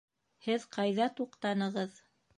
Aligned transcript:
Һеҙ 0.45 0.65
ҡайҙа 0.77 1.07
туҡтанығыҙ? 1.21 2.05